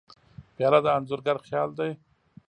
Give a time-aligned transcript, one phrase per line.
[0.55, 1.91] پیاله د انځورګر خیال دی.